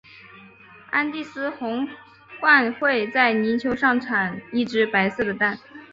[0.89, 1.87] 安第斯红
[2.41, 5.59] 鹳会在泥丘上产一只白色的蛋。